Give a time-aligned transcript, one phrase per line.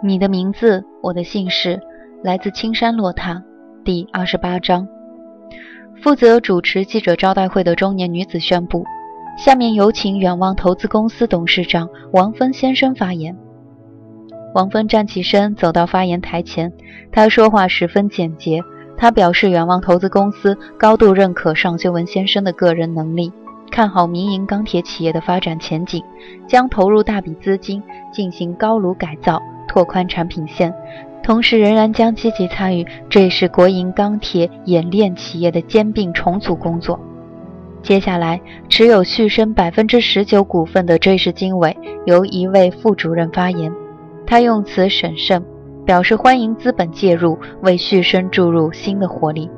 [0.00, 1.80] 你的名字，我的姓氏，
[2.22, 3.42] 来自青山落塔，
[3.84, 4.86] 第二十八章。
[6.00, 8.84] 负责主持记者招待会的中年女子宣布
[9.36, 13.36] ：“下面有请远望投资公司董事长王芬先生发言。”
[14.54, 16.72] 王芬站起身，走到发言台前。
[17.10, 18.62] 他说话十分简洁。
[18.96, 23.32] 他表示，远望投资公司高度认可尚修文先生的个人能力，
[23.72, 26.04] 看好民营钢铁企业的发展前景，
[26.46, 27.82] 将投入大笔资金
[28.12, 30.74] 进行高炉改造，拓宽产品线。
[31.22, 36.98] 同时，仍然将积极参与这是国营钢铁冶炼企业的兼并重组工作。
[37.82, 43.72] 接下来，持有旭升百分之十九股份的这是经纬由一位副主任发言，
[44.26, 45.44] 他用词审慎，
[45.86, 49.48] 表示欢迎资本介入，为旭升注入新的活力。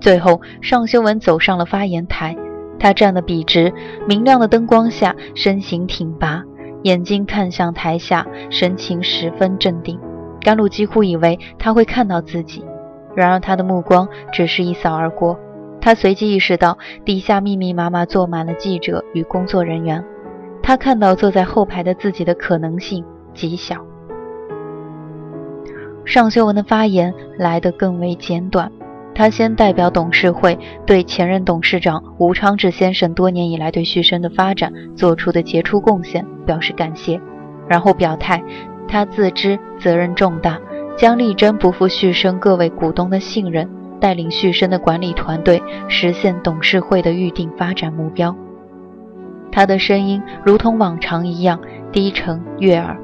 [0.00, 2.36] 最后，尚修文走上了发言台，
[2.78, 3.72] 他站得笔直，
[4.06, 6.44] 明亮的灯光下，身形挺拔，
[6.82, 9.98] 眼睛看向台下，神情十分镇定。
[10.40, 12.64] 甘露几乎以为他会看到自己，
[13.14, 15.38] 然而他的目光只是一扫而过。
[15.80, 20.04] 他随即意识到底下密密麻麻坐满了记者与工作人员。
[20.62, 23.84] 他看到坐在后排的自己的可能性极小。
[26.04, 28.70] 尚修文的发言来得更为简短。
[29.18, 30.56] 他先代表董事会
[30.86, 37.20] 对前任董事长吴昌志先生多年以来对旭升的发展做出的杰出贡献表示感谢，
[37.68, 38.40] 然后表态。
[38.86, 40.56] 他自知责任重大，
[40.96, 43.68] 将力争不负旭升各位股东的信任，
[43.98, 48.36] 带领旭升的管理团队实现董事会的预定发展目标。
[49.50, 52.96] 他的声音如同往常一样低沉悦耳，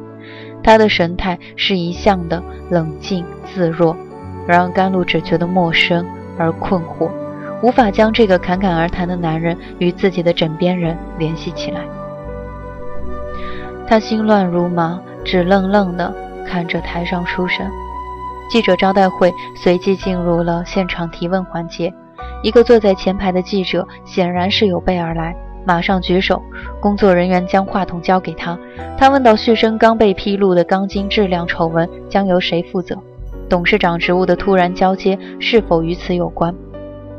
[0.63, 3.97] 他的神态是一向的冷静自若，
[4.47, 6.06] 然而甘露只觉得陌生
[6.38, 7.10] 而困惑，
[7.62, 11.81] 无法将这个侃侃而谈的男人与自己的枕边人联系起来。
[13.87, 15.00] 他心乱如麻。
[15.27, 16.15] 只愣愣地
[16.47, 17.66] 看着台上书生。
[18.50, 21.91] 记者招待会随即进入了现场提问环节。
[22.43, 25.34] 一个坐在前排的记者显然是有备而来，
[25.65, 26.43] 马上举手。
[26.78, 28.59] 工作人员将话筒交给他。
[28.99, 32.94] 他问到：旭升刚被披露的钢筋质量丑闻将由谁负责？
[33.49, 36.55] 董事长职务的突然交接是否与此有关？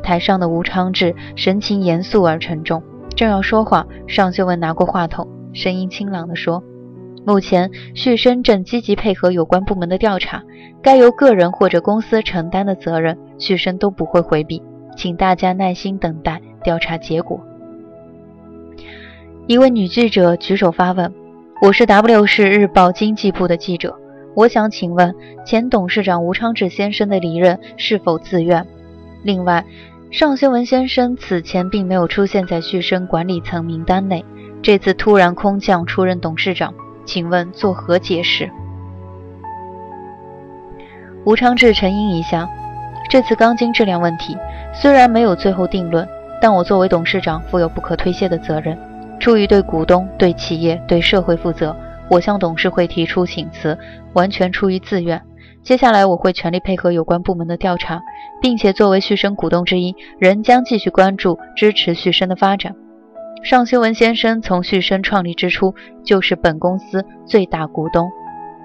[0.04, 2.84] 台上的吴昌志神情严肃而沉重，
[3.16, 6.64] 正要说话，尚秀文拿过话筒，声音清朗地说。
[7.26, 10.44] 目前，旭升正积极配合有关部门的调查，
[10.84, 14.62] 该由个人或者公司承担的责任，旭升都不会回避，
[14.96, 17.40] 请大家耐心等待调查结果。
[19.48, 21.12] 一位女记者举手发问
[21.64, 23.96] ：“我是 W 市日报经济部的记者，
[24.36, 25.16] 我想请问
[25.46, 28.68] 前董事长吴昌志先生的离任是否自愿？
[29.24, 29.64] 另外，
[30.12, 34.24] 尚修文先生此前并没有出现在旭升管理层名单内，
[34.62, 36.74] 这次突然空降出任董事长。”
[37.06, 38.50] 请问作何解释？
[41.24, 42.50] 吴昌志沉吟一下，
[43.10, 44.36] 这次钢筋质量问题
[44.74, 46.08] 虽然没有最后定论，
[46.42, 48.76] 但我作为董事长负有不可推卸的责任。
[49.20, 51.76] 出于对股东、对企业、对社会负责，
[52.10, 53.78] 我向董事会提出请辞，
[54.14, 55.22] 完全出于自愿。
[55.64, 58.00] 接下来我会全力配合有关部门的调查，
[58.42, 62.76] 并且作为旭升股东之一，仍将继续关注、支持旭升的发展。
[63.44, 65.74] 尚修文先生从旭升创立之初
[66.04, 68.10] 就是本公司最大股东。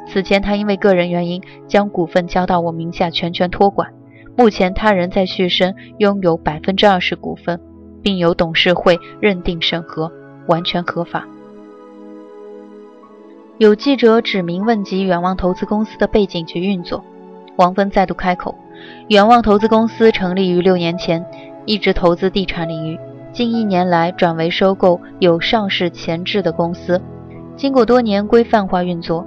[0.07, 3.91] 此前他因为个人原因将股份交到我名下全权托管。
[4.37, 7.61] 目前他仍在旭升拥有百分之二十股份，
[8.03, 10.11] 并由董事会认定审核，
[10.47, 11.27] 完全合法。
[13.61, 17.05] 有记者指名问及远望投资公司的背景及运作，
[17.57, 18.55] 王芬再度开口：
[19.09, 21.23] 远望投资公司成立于六年前，
[21.67, 22.99] 一直投资地产领域。
[23.35, 27.03] 近一年来转为收购有上市前置的公司，
[27.55, 29.27] 经过多年规范化运作，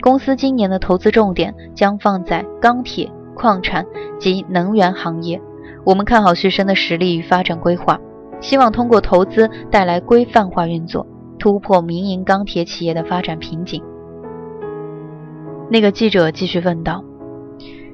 [0.00, 3.84] 公司今年的投资重点将放在钢铁、矿产
[4.20, 5.42] 及能源行业。
[5.82, 7.98] 我们看好旭升的实力与发展规划，
[8.40, 11.04] 希望通过投资带来规范化运作，
[11.38, 13.82] 突破民营钢铁企业的发展瓶颈。
[15.70, 17.04] 那个记者继续问道：“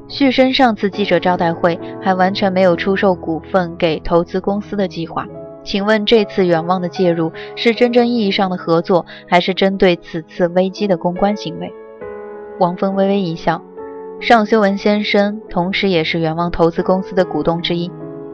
[0.09, 5.27] 旭升上次记者招待会还完全没有出售股份给投资公司的计划，
[5.65, 11.73] 请问这次远望的介入是真正意义上的合作，还是针对此次危机的公关行为？”
[12.61, 13.63] 王峰微微一笑
[14.21, 17.91] ：“尚修文先生同时也是远望投资公司的股东之一，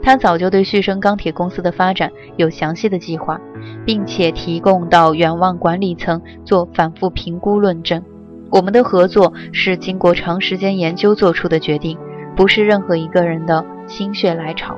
[0.09, 3.39] 他早就对旭升钢铁公司的发展有详细的计划，
[3.85, 8.03] 并且提供到远望管理层做反复评估论证。”
[8.51, 11.99] 我们的合作是经过长时间研究做出的决定，
[12.35, 14.75] 不是任何一个人的心血来潮。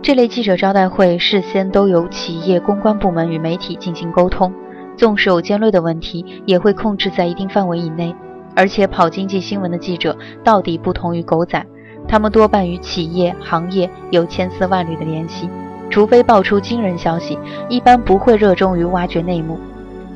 [0.00, 4.50] 这类记者招待会事先都由企业公关部门与媒体进行沟通，
[4.96, 8.16] 纵使有尖锐的问题，也会控制在一定范围以内。
[8.56, 11.62] 而且跑经济新闻的记者到底不同于狗仔，
[12.10, 15.48] 他们多半与企业行业有千丝万缕的联系，
[15.88, 19.56] 除非爆出惊人消息，一般不会热衷于挖掘内幕。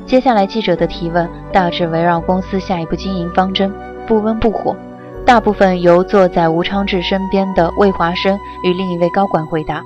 [0.05, 3.73] 接下来，记者的提问大致围绕公司下一步经营方针，
[4.05, 4.75] 不温不火，
[5.25, 9.81] 大部分由坐在吴昌志身边的魏华生与另一位高管回答。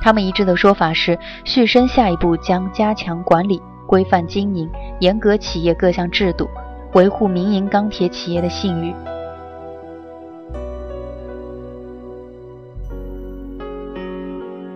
[0.00, 4.70] 他们一致的说法是，旭升下一步将加强管理、规范经营、
[5.00, 6.48] 严格企业各项制度，
[6.92, 8.94] 维护民营钢铁企业的信誉。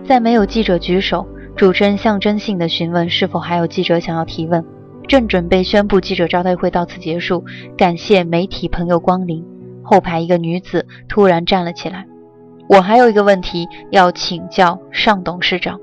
[0.05, 4.63] 在没有记者举手，主持人象征性的询问是否还有记者想要提问。
[5.07, 7.43] 正准备宣布记者招待会到此结束，
[7.77, 9.45] 感谢媒体朋友光临。
[9.81, 12.05] 后排一个女子突然站了起来
[12.69, 15.79] ：“我还有一个问题要请教尚董事长。”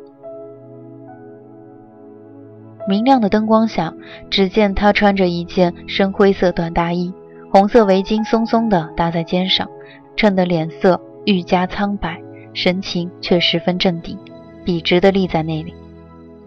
[2.89, 3.93] 明亮的灯光下，
[4.31, 7.13] 只见她穿着一件深灰色短大衣，
[7.51, 9.69] 红色围巾松松的搭在肩上，
[10.17, 12.21] 衬得脸色愈加苍白，
[12.53, 14.19] 神情却十分镇定，
[14.65, 15.75] 笔直地立在那里。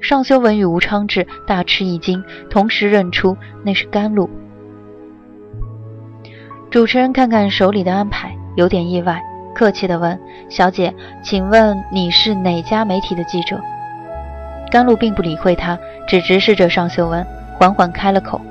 [0.02, 4.30] 尚修文与吴昌志大吃一惊，同时认出那是甘露。
[6.70, 9.22] 主持人看看手里的安排，有点意外，
[9.56, 10.20] 客气地问
[10.50, 13.62] ：“小姐，请问你是哪家媒体的记者？”
[14.70, 15.78] 甘露并不理会他，
[16.08, 17.26] 只直视着尚修文，
[17.58, 18.42] 缓缓开了口。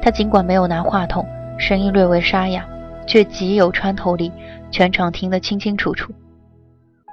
[0.00, 1.26] 他尽管没有拿话筒，
[1.58, 2.64] 声音略微沙哑，
[3.06, 4.32] 却极有穿透力，
[4.70, 6.12] 全场听得清清楚楚。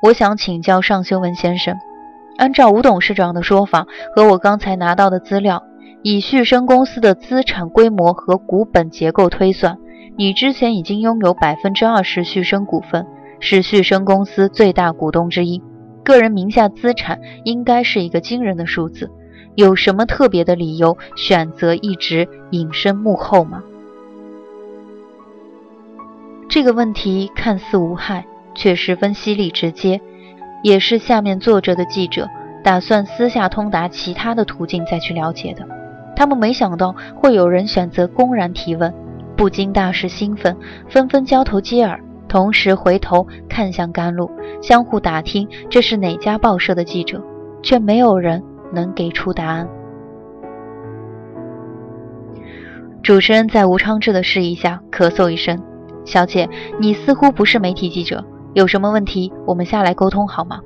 [0.04, 1.80] 我想请教尚修文先生。
[2.36, 5.64] 按照吴董事长的说法和我刚才拿到的资料，
[6.02, 9.78] 以旭升公司的资产规模和股本结构推算，
[10.18, 13.08] 你之前已经拥有百分之二十旭升股份，
[13.40, 15.64] 是旭升公司最大股东之一，
[16.04, 19.10] 个人名下资产应该是一个惊人的数字。
[19.56, 23.64] 有什么特别的理由选择一直隐身幕后吗？
[26.50, 30.00] 这个问题看似无害，却十分犀利直接。
[30.62, 32.26] 也是下面坐着的记者
[32.64, 35.68] 打算私下通达其他的途径再去了解的。
[36.16, 38.94] 他们没想到会有人选择公然提问，
[39.36, 40.56] 不禁大是兴奋，
[40.88, 44.32] 纷纷交头接耳，同时回头看向甘露，
[44.62, 47.22] 相互打听这是哪家报社的记者，
[47.62, 48.42] 却没有人
[48.72, 49.68] 能给出答案。
[53.02, 55.62] 主持人在吴昌志的示意下咳嗽一声
[56.06, 56.48] ：“小姐，
[56.80, 60.60] 你似乎不是媒体记者。”有什么问题，我们下来沟通好吗？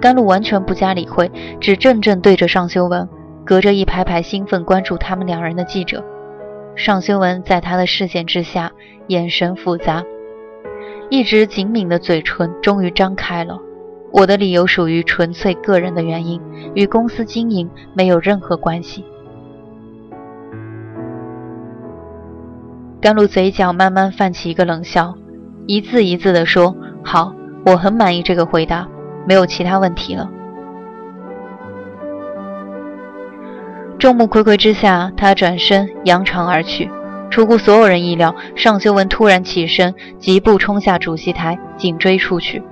[0.00, 3.08] 甘露完全不加理会，只怔怔对着尚修文，
[3.44, 6.02] 隔着一排排兴奋关注他们两人的记者。
[6.74, 8.72] 尚修文在他的视线之下，
[9.08, 10.02] 眼神复杂，
[11.10, 13.58] 一直紧抿的嘴唇终于张开了。
[14.10, 16.40] 我的理由属于纯粹个人的原因，
[16.74, 19.04] 与公司经营没有任何关系。
[23.00, 25.14] 甘露嘴角慢慢泛起一个冷笑，
[25.66, 26.74] 一字一字地说。
[27.04, 27.34] 好，
[27.66, 28.86] 我很满意这个回答，
[29.26, 30.28] 没有其他问题了。
[33.98, 36.90] 众目睽睽之下，他转身扬长而去。
[37.30, 42.62] 出乎所有人意料，尚修文突然起身，疾步冲下主席台，紧追出去。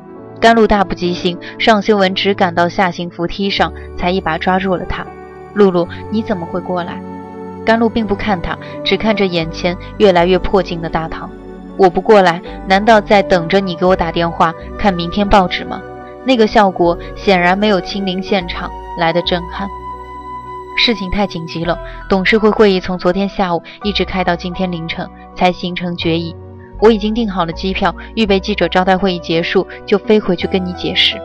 [0.41, 5.07] 甘露大不及兴，尚修文只赶到下行扶梯上，才一把抓住了他。
[5.55, 7.01] 露露，你怎么会过来？
[7.65, 11.31] 甘露并不看他，只看着眼前越来越迫近的大堂。
[11.81, 15.81] 我不过来，难道在等着你给我打电话看明天报纸吗？
[16.27, 19.67] 那个效果显然没有亲临现场来的震撼。
[20.77, 26.37] 事情太紧急了，董事会会议从昨天下午一直开到今天凌晨才形成决议。
[26.81, 31.19] 我已经订好了机票，预备记者招待会议结束就飞回去跟你解释。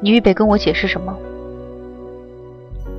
[0.00, 1.16] 你预备跟我解释什么？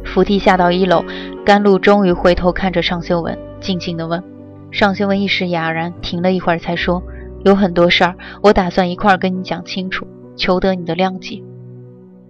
[0.05, 1.03] 扶梯下到一楼，
[1.45, 4.23] 甘露终于回头看着尚修文，静静地问。
[4.71, 7.03] 尚修文一时哑然，停了一会儿才说
[7.43, 11.43] ：“有很多事儿，我打算一块儿跟你讲清楚，求得你的谅解。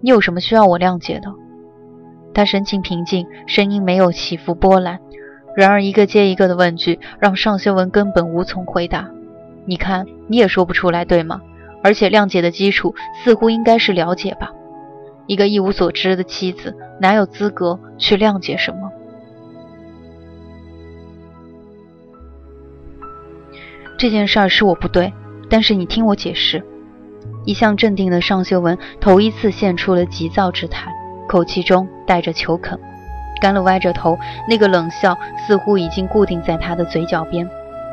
[0.01, 1.31] 你有什么需要我谅解的？”
[2.33, 4.99] 他神情平静，声音没有起伏波澜。
[5.55, 9.09] 然而一个接一个的问句，让尚修文根本无从回答。
[9.65, 11.41] 你看，你也说不出来，对吗？
[11.83, 14.51] 而且谅解的基础似乎应该是了解吧？
[15.27, 18.90] 一个一无所知的妻子，哪有资格去谅解什么？
[24.01, 25.13] 这件事儿是我不对，
[25.47, 26.65] 但是你听我解释。
[27.45, 30.91] 一向镇定的尚修文头一次现出了急躁之态，
[31.29, 32.79] 口气中带着求肯。
[33.39, 34.17] 甘露歪着头，
[34.49, 35.15] 那个冷笑
[35.45, 37.47] 似乎已经固定在他的嘴角边。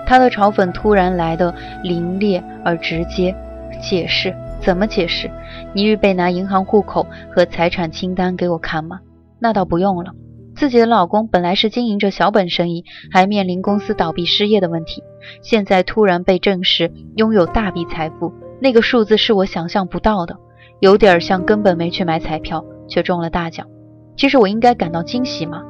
[0.07, 3.37] 他的嘲讽突然来的凌冽而直接。
[3.83, 4.35] 解释？
[4.63, 5.31] 怎么解释？
[5.75, 9.01] 你预备拿银行户口和财产清单给我看吗？
[9.39, 10.13] 那倒不用了。
[10.59, 15.05] 自己的老公本来是经营着小本生意，还面临公司倒闭失业的问题，
[15.41, 20.37] 现在突然被证实拥有大笔财富，那个数字是我想象不到的，
[20.81, 23.69] 有点像根本没去买彩票却中了大奖。
[24.17, 25.63] 其实我应该感到惊喜吗？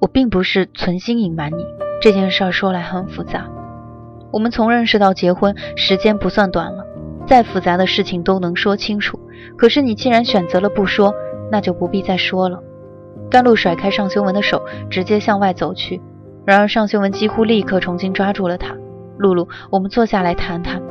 [0.00, 1.64] 我并不是存心隐瞒你，
[2.00, 3.50] 这件事说来很复杂。
[4.32, 6.86] 我们从认识到结婚时间不算短了，
[7.26, 9.18] 再复杂的事情都能说清楚。
[9.58, 11.12] 可是你既然选择了不说，
[11.52, 12.58] 那就不必再说了。
[13.30, 16.00] 甘露甩开尚修文的手，直接向外走去。
[16.46, 18.74] 然而尚修文几乎立刻重新抓住了他。
[19.18, 20.82] 露露，我们坐下来谈谈。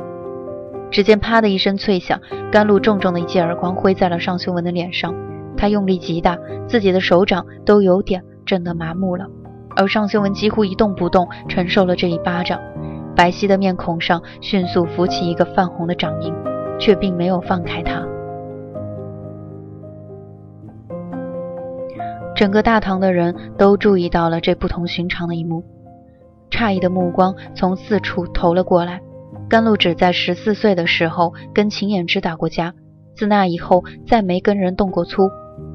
[0.90, 2.20] 只见啪的一声脆响，
[2.52, 5.12] 甘露重重的一记耳光挥在了尚修文的脸上，
[5.56, 6.38] 他用力极大，
[6.68, 9.26] 自己的手掌都有点震得麻木了。
[9.76, 12.60] 而尚修文几乎一动不动，承受了这一巴掌，
[13.16, 16.32] 白皙的面孔上迅速浮起一个泛红的掌印，
[16.78, 18.11] 却并没有放开他。
[22.42, 25.62] 整个大堂的人都注意到了这不同寻常的一幕，
[26.50, 29.00] 诧异的目光从四处投了过来。
[29.48, 32.74] 甘露只在十四岁的时候跟秦衍之打过架，
[33.14, 35.30] 自那以后再没跟人动过粗。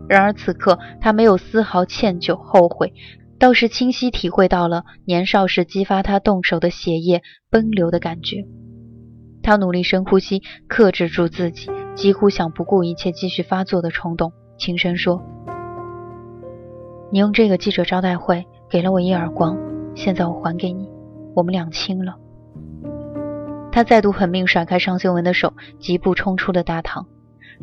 [0.10, 2.92] 然而此刻他没有丝毫歉疚后悔，
[3.40, 8.44] 倒是清晰体会到了年少时激发他动手的血液奔流的感觉。
[9.42, 15.24] 他努力深呼吸，克制住自己几乎想不顾一切继续发作的冲动，轻声说
[17.10, 19.58] ：“你用这个记者招待会给了我一耳光，
[19.96, 20.90] 现在我还给你，
[21.36, 22.16] 我们两清了。”
[23.72, 27.06] 他再度狠命甩开尚修文的手，疾步冲出了大堂。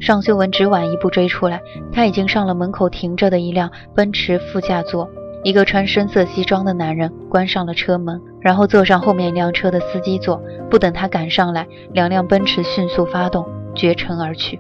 [0.01, 1.61] 尚修文只晚一步追出来，
[1.93, 5.09] 他已经上了门口停着的一辆奔驰副驾座。
[5.43, 10.41] 一个穿深色西装的男人关上了车门，然后坐上后面一辆车的司机座。
[10.71, 14.59] 不等他赶上来，两辆奔驰迅速发动，绝尘而去。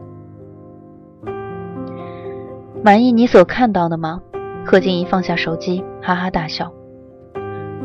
[2.82, 4.20] 满意你所看到的吗？
[4.64, 6.72] 贺静怡放下手机，哈哈大笑。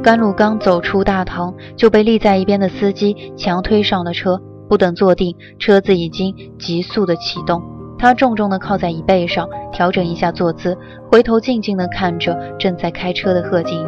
[0.02, 4.42] 甘露刚走出大堂，就被立在一边的司机强推上了车。
[4.70, 7.62] 不等坐定，车子已经急速的启动。
[7.98, 10.78] 他重重的靠在椅背上，调整一下坐姿，
[11.12, 13.86] 回头静静的看着正在开车的贺静怡，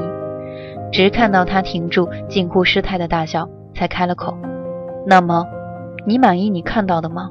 [0.92, 4.36] 直看到他停住，近乎失态的大笑，才开了口
[5.08, 5.46] ：“那么，
[6.06, 7.30] 你满意你看到的吗？”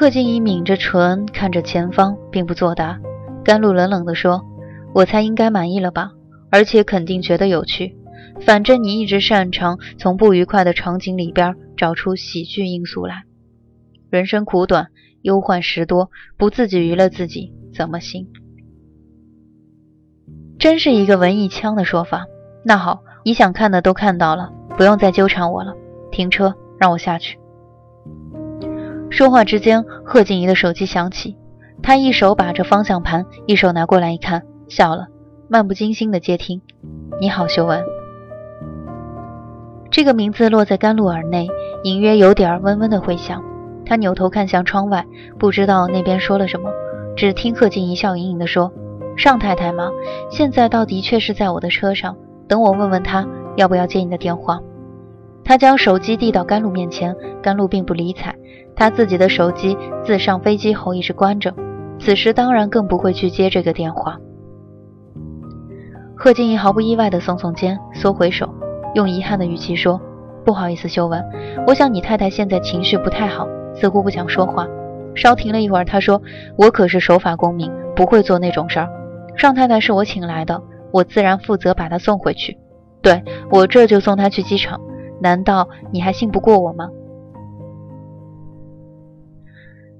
[0.00, 3.00] 贺静怡抿着唇，看着前方，并不作答。
[3.44, 4.46] 甘露冷冷地说
[4.94, 6.12] ：“我猜应该满意了吧。”
[6.52, 7.96] 而且肯定觉得有趣，
[8.42, 13.24] 反正你一直擅长从不愉快的场景里边找出喜剧因素来。
[14.08, 14.86] 人生苦短，
[15.22, 18.28] 忧患时多，不自己娱乐自己怎么行？
[20.60, 22.24] 真是一个文艺腔的说法。
[22.64, 25.74] 那好，你想看的都看到了，不用再纠缠我了。
[26.12, 27.37] 停车，让我下去。
[29.10, 31.36] 说话之间，贺静怡的手机响起，
[31.82, 35.06] 她一手把着方向盘，一手拿过来一看，笑了。
[35.48, 36.60] 漫不经心的接听，
[37.20, 37.82] 你好，修文。
[39.90, 41.48] 这个名字落在甘露耳内，
[41.84, 43.42] 隐约有点温温的回响。
[43.86, 45.06] 他扭头看向窗外，
[45.38, 46.70] 不知道那边说了什么，
[47.16, 48.70] 只听贺静怡笑盈盈的说
[49.16, 49.90] ：“尚太太吗？
[50.30, 52.14] 现在倒的确是在我的车上，
[52.46, 54.60] 等我问问他要不要接你的电话。”
[55.42, 58.34] 他将手机递到甘露面前，甘露并不理睬，
[58.78, 61.52] 他自己的手机自上飞机后一直关着，
[61.98, 64.18] 此时当然更不会去接这个电话。
[66.16, 68.48] 贺静怡毫不意外地耸耸肩，缩回手，
[68.94, 70.00] 用遗憾的语气说
[70.44, 71.24] ：“不好意思，修文，
[71.66, 74.66] 我想你太太现在情绪不太好，似乎不想说话。”
[75.16, 76.22] 稍停了一会儿，她说
[76.56, 78.88] ：“我可是守法公民，不会做那种事儿。
[79.34, 82.56] 尚太太是我请来的，我自然负责把她送回去。
[83.02, 84.80] 对我这就送她去机场。
[85.20, 86.88] 难道你还信不过我吗？”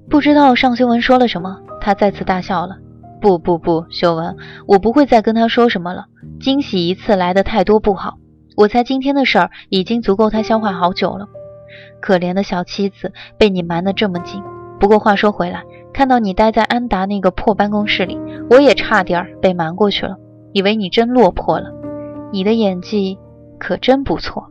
[0.09, 2.77] 不知道尚修文说了什么，他再次大笑了。
[3.21, 4.35] 不不不，修文，
[4.65, 6.05] 我不会再跟他说什么了。
[6.39, 8.17] 惊喜一次来的太多不好，
[8.55, 11.27] 我猜今天的事儿已经足够他消化好久了。
[12.01, 14.41] 可怜的小妻子被你瞒得这么紧。
[14.79, 15.63] 不过话说回来，
[15.93, 18.17] 看到你待在安达那个破办公室里，
[18.49, 20.15] 我也差点被瞒过去了，
[20.53, 21.69] 以为你真落魄了。
[22.31, 23.19] 你的演技
[23.59, 24.49] 可真不错。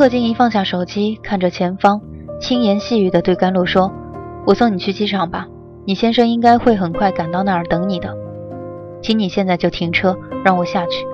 [0.00, 2.00] 贺静怡放下手机，看着前方，
[2.40, 3.92] 轻言细语地对甘露说。
[4.46, 5.46] 我送你去机场吧，
[5.84, 8.16] 你先生应该会很快赶到那儿等你的。
[9.02, 11.06] 请你现在就停车，让我下去。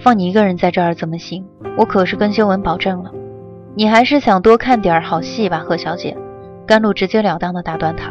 [0.00, 1.46] 放你一个人在这儿怎么行？
[1.78, 3.12] 我可是跟修文保证了。
[3.76, 6.16] 你还是想多看点好戏吧，贺小姐。
[6.66, 8.10] 甘露直截了当地打断他：“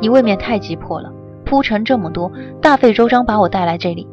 [0.00, 1.10] 你未免太急迫了，
[1.44, 2.30] 铺陈这么多，
[2.62, 4.06] 大费周章把我带来这里，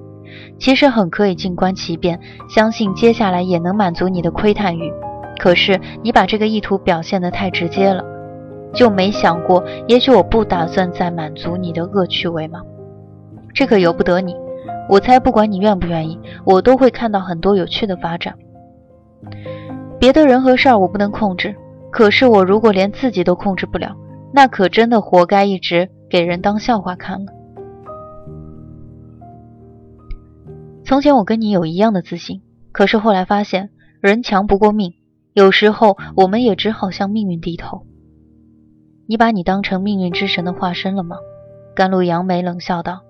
[0.60, 4.92] 其实很可以静观其变，相信接下来也能满足你的窥探欲。
[5.38, 8.03] 可是你把这个意图表现得太直接了。”
[8.74, 12.60] 就没想过，也许我不打算再满足你的恶趣味吗？
[13.53, 14.36] 这可由不得你。
[14.89, 18.34] 我猜，不管你愿不愿意，我都会看到很多有趣的发展。
[20.00, 21.56] 别的人和事儿我不能控制，
[21.92, 23.96] 可是我如果连自己都控制不了，
[24.34, 27.32] 那可真的活该一直给人当笑话看了。
[30.86, 33.70] 从前我跟你有一样的自信，可是后来发现
[34.02, 34.94] 人强不过命，
[35.34, 37.86] 有时候我们也只好向命运低头。
[39.08, 41.16] 你把你当成命运之神的化身了吗？
[41.75, 43.02] 甘露扬眉冷笑道：“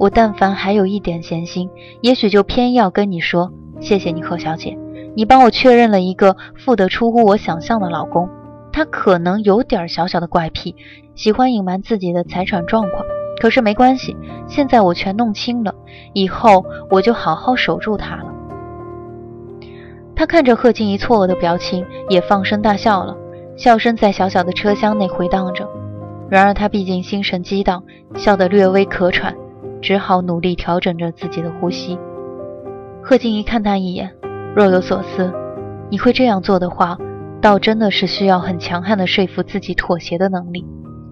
[0.00, 1.70] 我但凡还有一点闲心，
[2.00, 4.78] 也许就偏要跟你说谢谢你，贺小姐，
[5.14, 8.28] 你帮我确认了一个富得出乎我想象的老公。
[8.72, 10.74] 他可能有点小小的怪癖，
[11.14, 13.04] 喜欢隐瞒自己的财产状况。
[13.40, 14.16] 可是没关系，
[14.46, 15.74] 现在我全弄清了，
[16.12, 18.24] 以后我就好好守住他了。”
[20.16, 23.16] 他看着贺静怡错愕的表情，也放声大笑了。
[23.56, 25.68] 笑声在小小的车厢内回荡着，
[26.28, 27.82] 然而他毕竟心神激荡，
[28.16, 29.34] 笑得略微咳喘，
[29.80, 31.98] 只好努力调整着自己的呼吸。
[33.02, 34.12] 贺静怡看他一眼，
[34.56, 35.32] 若有所思
[35.90, 36.98] ：“你会这样做的话，
[37.40, 40.64] 倒真的是需要很强悍的说服自己妥协的能力。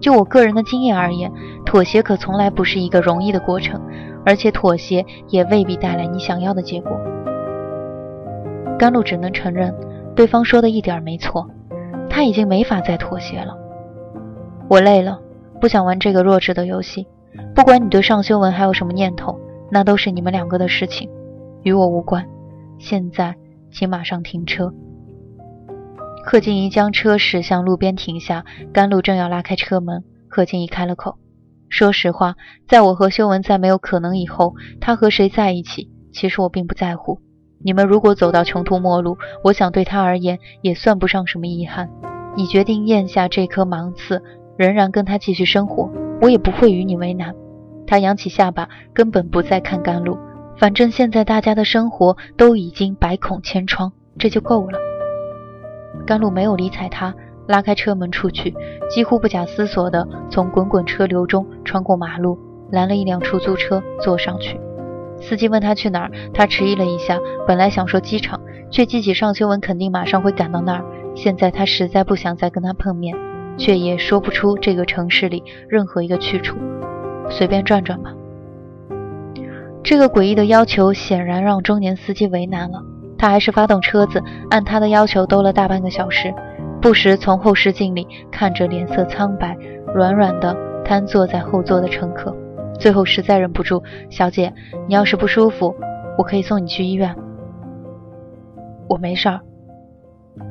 [0.03, 1.31] 就我个人的经验而言，
[1.65, 3.81] 妥协可从来不是一个容易的过程，
[4.25, 6.99] 而且妥协也未必带来你想要的结果。”
[8.77, 9.73] 甘露只能承认，
[10.13, 11.49] 对方说的一点没错。
[12.09, 13.57] 他已经没法再妥协了。
[14.67, 15.21] 我累了，
[15.61, 17.07] 不想玩这个弱智的游戏。
[17.55, 19.39] 不管你对尚修文还有什么念头，
[19.71, 21.09] 那都是你们两个的事情，
[21.63, 22.27] 与我无关。
[22.77, 23.35] 现在，
[23.71, 24.73] 请马上停车。
[26.25, 31.17] 贺静怡将车驶向路边停下，甘露正要拉开车门，贺静怡开了口
[31.69, 32.35] ：“说实话，
[32.67, 37.19] 在我和修文再没有可能以后，他和谁在一起，其实我并不在乎。”
[37.65, 41.89] 你们如果走到穷途末路，我想对他而言也算不上什么遗憾。
[42.35, 44.21] 你决定咽下这颗芒刺，
[44.57, 45.89] 仍然跟他继续生活，
[46.21, 47.33] 我也不会与你为难。
[47.85, 50.17] 他扬起下巴，根本不再看甘露。
[50.57, 54.92] 反正现在大家的生活都已经百孔千疮，这就够了。
[56.05, 57.13] 甘露没有理睬他，
[57.47, 58.53] 拉开车门出去，
[58.89, 62.37] 几乎不假思索地从滚滚车流中穿过马路，
[62.71, 64.59] 拦了一辆出租车，坐上去。
[65.21, 70.83] 司机问他去哪儿，他迟疑了一下，本来想说机场，却记起尚修文肯定马上会赶到那儿。
[71.15, 73.15] 现在他实在不想再跟他碰面，
[73.57, 76.57] 却也说不出这个城市里任何一个去处，
[77.29, 78.13] 随便转转吧。
[79.83, 82.83] 这个诡异的要求显然让中年司机为难了，
[83.23, 86.35] 他还是发动车子，按他的要求兜了大半个小时，
[86.81, 89.57] 不时从后视镜里看着脸色苍白、
[89.95, 92.35] 软软的瘫坐在后座的乘客。
[92.77, 94.53] 最后实在忍不住，小姐，
[94.89, 95.73] 你要是不舒服，
[96.17, 97.15] 我可以送你去医院。
[98.89, 99.39] 我没事儿。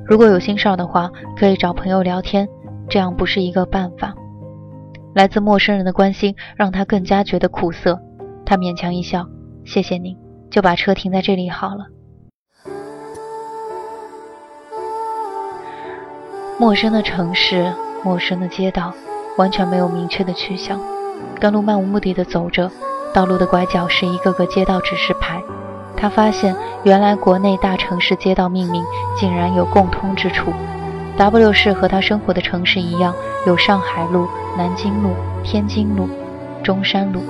[0.06, 2.48] 如果有心事儿的话，可以找朋友聊天，
[2.88, 4.14] 这样不是一个办法。
[5.14, 8.00] 来自陌生人的关心让他更加觉得苦涩。
[8.46, 9.26] 他勉强一笑，
[9.62, 10.16] 谢谢您，
[10.50, 11.84] 就把车停在这里好了。
[16.58, 17.72] 陌生的城市，
[18.04, 18.92] 陌生的街道，
[19.36, 20.78] 完全没有明确的去向。
[21.40, 22.70] 甘露漫无目的地走着，
[23.12, 25.42] 道路的拐角是一个个街道指示牌。
[25.96, 28.84] 他发现，原来国内大城市街道命名
[29.18, 30.52] 竟然有共通之处。
[31.16, 33.14] W 市和他生活的城市一样，
[33.46, 35.10] 有上海路、南京路、
[35.42, 36.08] 天津路、
[36.62, 37.22] 中山路。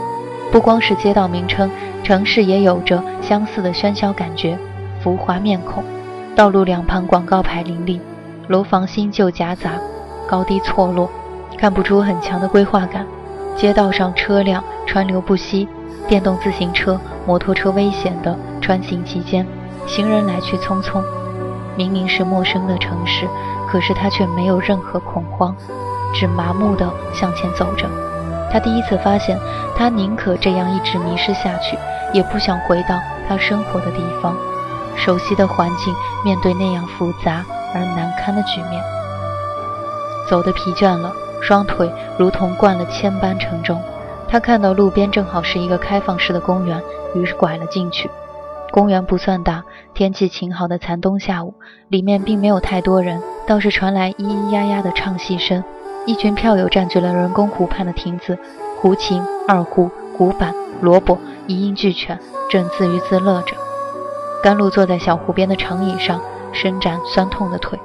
[0.50, 1.70] 不光是街道名称，
[2.02, 4.58] 城市也有着相似的喧嚣感觉、
[5.00, 5.82] 浮华面孔。
[6.34, 8.00] 道路两旁广告牌林立，
[8.48, 9.72] 楼房新旧夹杂，
[10.28, 11.08] 高低错落，
[11.56, 13.06] 看不出很强的规划感。
[13.56, 15.68] 街道上车辆川流不息，
[16.08, 19.46] 电动自行车、摩托车危险地穿行其间，
[19.86, 21.02] 行人来去匆匆。
[21.76, 23.28] 明明是陌生的城市，
[23.68, 25.54] 可是他却没有任何恐慌，
[26.12, 27.86] 只麻木地向前走着。
[28.50, 29.38] 他第一次发现，
[29.76, 31.78] 他宁可这样一直迷失下去，
[32.12, 34.34] 也不想回到他生活的地方，
[34.96, 38.82] 熟悉的环境，面对那样复杂而难堪的局面。
[40.28, 43.80] 走得疲倦了，双腿如同灌了铅般沉重。
[44.28, 46.80] 他看到路边正好是一个开放式的公园，
[47.14, 48.10] 于是拐了进去。
[48.70, 51.52] 公园不算大，天气晴好的残冬下午，
[51.88, 55.62] 里面并没有太多人，倒是传来咿咿呀呀的唱戏声。
[56.06, 58.38] 一群票友占据了人工湖畔的亭子，
[58.80, 63.54] 胡琴、二胡、鼓板、萝卜一应俱全，正自娱自乐着。
[64.42, 66.18] 甘露坐在小湖边的长椅上，
[66.52, 67.78] 伸展酸痛的腿，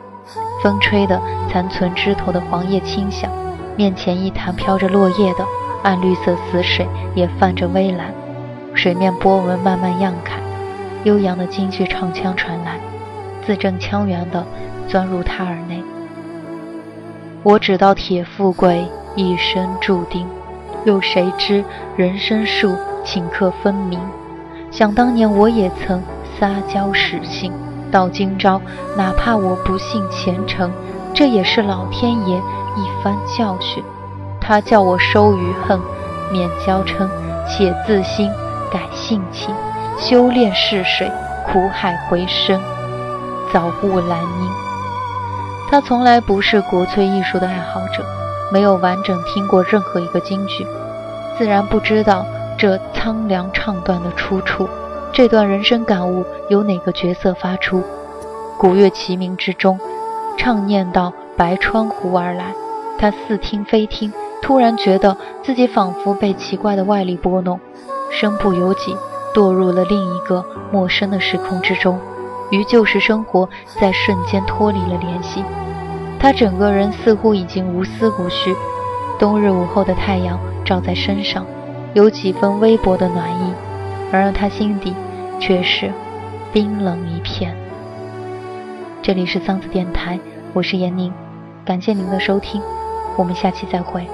[0.61, 3.31] 风吹的残存枝头的黄叶轻响，
[3.75, 5.45] 面前一潭飘着落叶的
[5.83, 8.13] 暗绿色死水也泛着微蓝，
[8.73, 10.39] 水面波纹慢慢漾开，
[11.03, 12.79] 悠扬的京剧唱腔传来，
[13.45, 14.45] 字正腔圆的
[14.87, 15.81] 钻入他耳内。
[17.43, 20.27] 我只道铁富贵一生注定，
[20.83, 21.63] 又谁知
[21.95, 22.75] 人生树
[23.05, 23.99] 顷刻分明？
[24.69, 26.03] 想当年我也曾
[26.37, 27.53] 撒娇使性，
[27.91, 28.61] 到今朝
[28.95, 30.71] 哪怕我不信前程，
[31.13, 33.83] 这也是老天爷一番教训。
[34.39, 35.79] 他叫我收余恨，
[36.31, 37.07] 免娇嗔，
[37.47, 38.31] 且自新，
[38.71, 39.53] 改性情，
[39.97, 41.11] 修炼试水，
[41.45, 42.61] 苦海回声，
[43.51, 44.49] 早悟兰因。
[45.69, 48.05] 他从来不是国粹艺术的爱好者，
[48.51, 50.65] 没有完整听过任何一个京剧，
[51.37, 52.25] 自然不知道
[52.57, 54.69] 这苍凉唱段的出处。
[55.17, 57.81] 这段人生感悟由哪个角色发出？
[58.59, 59.79] 古乐齐鸣之中，
[60.37, 62.53] 唱念到白川湖而来，
[62.99, 67.59] 他似听非听，突然觉得自己仿佛被奇怪的外力拨弄，
[68.11, 68.95] 身不由己，
[69.33, 71.99] 堕入了另一个陌生的时空之中。
[72.51, 73.49] 与旧时生活
[73.81, 75.43] 在瞬间脱离了联系，
[76.19, 78.55] 他整个人似乎已经无思无绪。
[79.17, 81.43] 冬日午后的太阳照在身上，
[81.95, 83.51] 有几分微薄的暖意，
[84.11, 84.93] 而让他心底
[85.39, 85.91] 却是
[86.51, 87.55] 冰冷一片。
[89.01, 90.19] 这里是桑子电台，
[90.53, 91.13] 我是闫宁，
[91.63, 92.61] 感谢您的收听，
[93.17, 94.05] 我们下期再会。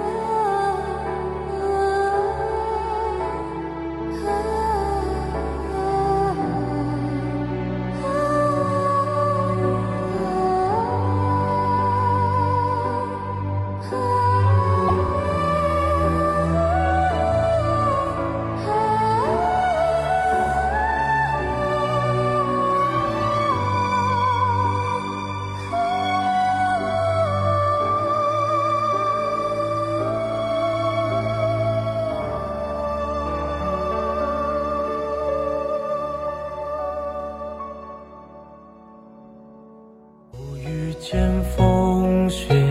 [41.14, 42.63] 见风雪，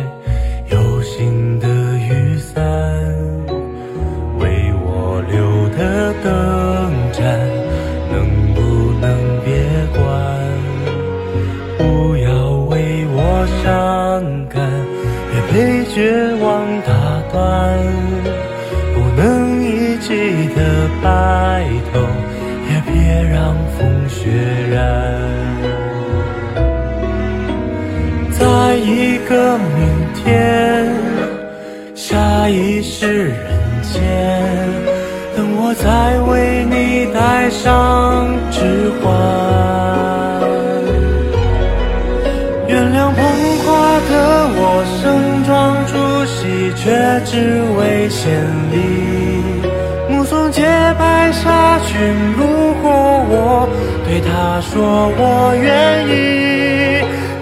[46.82, 46.90] 却
[47.24, 48.32] 只为千
[48.72, 48.74] 里。
[50.08, 50.62] 目送洁
[50.98, 51.96] 白纱裙
[52.36, 52.90] 路过，
[53.30, 53.68] 我
[54.04, 56.10] 对他说我愿意。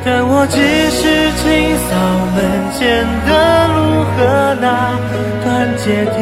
[0.04, 1.00] 但我只是
[1.40, 1.44] 清
[1.88, 1.90] 扫
[2.36, 2.38] 门
[2.76, 2.80] 前
[3.26, 3.30] 的
[3.68, 4.18] 路和
[4.60, 5.00] 那
[5.42, 5.48] 段
[5.78, 6.20] 阶梯。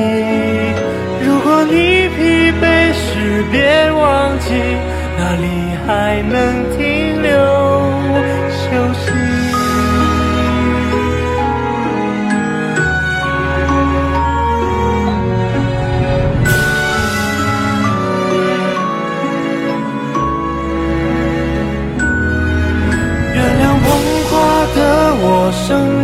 [1.27, 2.63] 如果你疲惫
[2.95, 4.47] 时，别忘记
[5.19, 5.47] 那里
[5.87, 6.68] 还能